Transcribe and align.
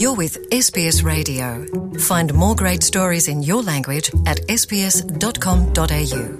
You're 0.00 0.16
with 0.16 0.38
SBS 0.52 1.02
Radio. 1.02 1.66
Find 1.98 2.32
more 2.32 2.54
great 2.54 2.84
stories 2.84 3.26
in 3.26 3.42
your 3.42 3.64
language 3.64 4.12
at 4.26 4.38
sbs.com.au. 4.48 6.38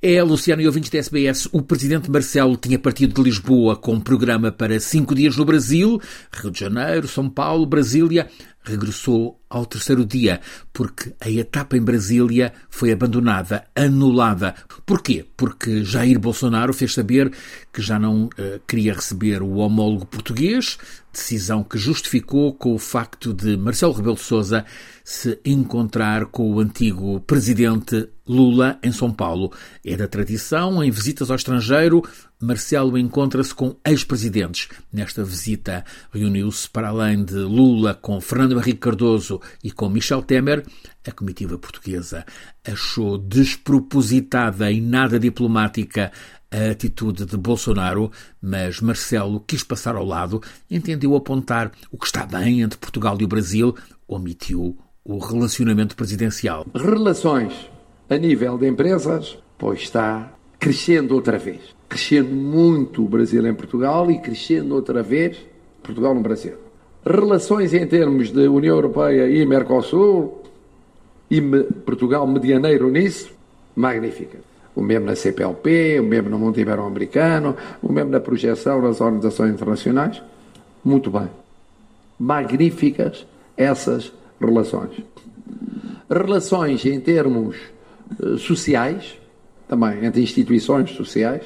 É, 0.00 0.22
Luciano 0.22 0.62
e 0.62 0.66
ouvintes 0.66 0.88
da 0.88 0.96
SBS, 0.96 1.50
o 1.52 1.60
presidente 1.60 2.10
Marcelo 2.10 2.56
tinha 2.56 2.78
partido 2.78 3.12
de 3.12 3.22
Lisboa 3.22 3.76
com 3.76 3.92
um 3.92 4.00
programa 4.00 4.50
para 4.50 4.80
cinco 4.80 5.14
dias 5.14 5.36
no 5.36 5.44
Brasil, 5.44 6.00
Rio 6.32 6.50
de 6.50 6.60
Janeiro, 6.60 7.06
São 7.06 7.28
Paulo, 7.28 7.66
Brasília. 7.66 8.30
Regressou 8.62 9.38
ao 9.50 9.66
terceiro 9.66 10.06
dia, 10.06 10.40
porque 10.72 11.12
a 11.20 11.28
etapa 11.28 11.76
em 11.76 11.82
Brasília 11.82 12.52
foi 12.70 12.92
abandonada, 12.92 13.64
anulada. 13.74 14.54
Porquê? 14.86 15.26
Porque 15.36 15.82
Jair 15.84 16.20
Bolsonaro 16.20 16.72
fez 16.72 16.94
saber 16.94 17.32
que 17.72 17.82
já 17.82 17.98
não 17.98 18.26
uh, 18.26 18.30
queria 18.66 18.94
receber 18.94 19.42
o 19.42 19.56
homólogo 19.56 20.06
português, 20.06 20.78
decisão 21.12 21.64
que 21.64 21.76
justificou 21.76 22.54
com 22.54 22.74
o 22.74 22.78
facto 22.78 23.34
de 23.34 23.56
Marcelo 23.56 23.92
Rebelo 23.92 24.14
de 24.14 24.22
Sousa 24.22 24.64
se 25.04 25.40
encontrar 25.44 26.26
com 26.26 26.52
o 26.52 26.60
antigo 26.60 27.20
presidente 27.20 28.08
Lula 28.26 28.78
em 28.80 28.92
São 28.92 29.12
Paulo. 29.12 29.52
É 29.84 29.96
da 29.96 30.06
tradição, 30.06 30.84
em 30.84 30.90
visitas 30.90 31.30
ao 31.30 31.36
estrangeiro, 31.36 32.02
Marcelo 32.40 32.96
encontra-se 32.96 33.52
com 33.52 33.76
ex-presidentes. 33.84 34.68
Nesta 34.92 35.24
visita, 35.24 35.84
reuniu-se 36.12 36.70
para 36.70 36.88
além 36.88 37.24
de 37.24 37.34
Lula 37.34 37.92
com 37.92 38.20
Fernando 38.20 38.56
Henrique 38.56 38.78
Cardoso 38.78 39.39
e 39.62 39.70
com 39.70 39.88
Michel 39.88 40.22
Temer. 40.22 40.64
A 41.06 41.12
comitiva 41.12 41.58
portuguesa 41.58 42.24
achou 42.66 43.18
despropositada 43.18 44.70
e 44.70 44.80
nada 44.80 45.18
diplomática 45.18 46.12
a 46.50 46.72
atitude 46.72 47.24
de 47.24 47.36
Bolsonaro, 47.36 48.10
mas 48.42 48.80
Marcelo 48.80 49.40
quis 49.46 49.62
passar 49.62 49.94
ao 49.94 50.04
lado, 50.04 50.42
entendeu 50.68 51.14
apontar 51.14 51.70
o 51.90 51.96
que 51.96 52.06
está 52.06 52.26
bem 52.26 52.60
entre 52.60 52.78
Portugal 52.78 53.16
e 53.20 53.24
o 53.24 53.28
Brasil, 53.28 53.74
omitiu 54.08 54.76
o 55.04 55.18
relacionamento 55.18 55.94
presidencial. 55.94 56.66
Relações 56.74 57.70
a 58.08 58.16
nível 58.16 58.58
de 58.58 58.68
empresas, 58.68 59.38
pois 59.56 59.80
está 59.80 60.32
crescendo 60.58 61.14
outra 61.14 61.38
vez. 61.38 61.60
Crescendo 61.88 62.34
muito 62.34 63.04
o 63.04 63.08
Brasil 63.08 63.46
em 63.46 63.54
Portugal 63.54 64.10
e 64.10 64.20
crescendo 64.20 64.74
outra 64.74 65.02
vez 65.02 65.38
Portugal 65.82 66.14
no 66.14 66.20
Brasil. 66.20 66.69
Relações 67.04 67.72
em 67.72 67.86
termos 67.86 68.30
de 68.30 68.46
União 68.46 68.76
Europeia 68.76 69.28
e 69.28 69.44
Mercosul, 69.46 70.42
e 71.30 71.40
Portugal 71.84 72.26
medianeiro 72.26 72.90
nisso, 72.90 73.32
magnífica. 73.74 74.38
O 74.74 74.82
mesmo 74.82 75.06
na 75.06 75.16
CPLP, 75.16 76.00
o 76.00 76.04
mesmo 76.04 76.28
no 76.28 76.38
mundo 76.38 76.58
ibero-americano, 76.58 77.56
o 77.82 77.92
mesmo 77.92 78.10
na 78.10 78.20
projeção 78.20 78.82
nas 78.82 79.00
organizações 79.00 79.52
internacionais. 79.52 80.22
Muito 80.84 81.10
bem. 81.10 81.28
Magníficas 82.18 83.26
essas 83.56 84.12
relações. 84.40 85.02
Relações 86.08 86.84
em 86.84 87.00
termos 87.00 87.56
uh, 88.18 88.36
sociais, 88.38 89.18
também 89.68 90.04
entre 90.04 90.22
instituições 90.22 90.90
sociais, 90.90 91.42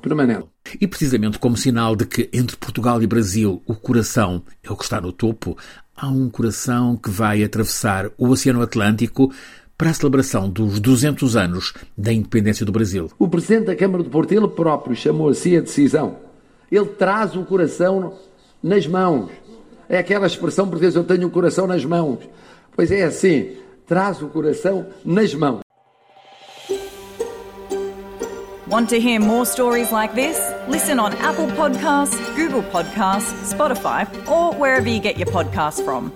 permanente. 0.00 0.51
E 0.80 0.86
precisamente 0.86 1.38
como 1.38 1.56
sinal 1.56 1.94
de 1.94 2.06
que 2.06 2.28
entre 2.32 2.56
Portugal 2.56 3.02
e 3.02 3.06
Brasil 3.06 3.62
o 3.66 3.74
coração 3.74 4.42
é 4.62 4.70
o 4.70 4.76
que 4.76 4.84
está 4.84 5.00
no 5.00 5.12
topo, 5.12 5.56
há 5.96 6.08
um 6.08 6.28
coração 6.28 6.96
que 6.96 7.10
vai 7.10 7.42
atravessar 7.42 8.10
o 8.16 8.28
Oceano 8.28 8.62
Atlântico 8.62 9.32
para 9.76 9.90
a 9.90 9.94
celebração 9.94 10.48
dos 10.48 10.78
200 10.78 11.36
anos 11.36 11.74
da 11.96 12.12
independência 12.12 12.64
do 12.64 12.72
Brasil. 12.72 13.10
O 13.18 13.28
Presidente 13.28 13.66
da 13.66 13.76
Câmara 13.76 14.02
do 14.02 14.10
Porto, 14.10 14.32
ele 14.32 14.48
próprio 14.48 14.94
chamou 14.94 15.28
assim 15.28 15.56
a 15.56 15.60
decisão. 15.60 16.16
Ele 16.70 16.86
traz 16.86 17.36
o 17.36 17.44
coração 17.44 18.14
nas 18.62 18.86
mãos. 18.86 19.30
É 19.88 19.98
aquela 19.98 20.26
expressão 20.26 20.66
portuguesa, 20.66 20.98
eu 20.98 21.04
tenho 21.04 21.26
o 21.26 21.30
coração 21.30 21.66
nas 21.66 21.84
mãos. 21.84 22.20
Pois 22.74 22.90
é 22.90 23.02
assim, 23.02 23.56
traz 23.86 24.22
o 24.22 24.28
coração 24.28 24.86
nas 25.04 25.34
mãos. 25.34 25.60
Want 28.68 28.88
to 28.88 28.96
hear 28.96 29.20
more 29.20 29.44
stories 29.44 29.90
like 29.90 30.14
this? 30.14 30.51
Listen 30.68 31.00
on 31.00 31.12
Apple 31.14 31.48
Podcasts, 31.48 32.36
Google 32.36 32.62
Podcasts, 32.62 33.52
Spotify, 33.52 34.06
or 34.28 34.54
wherever 34.54 34.88
you 34.88 35.00
get 35.00 35.18
your 35.18 35.26
podcasts 35.26 35.84
from. 35.84 36.12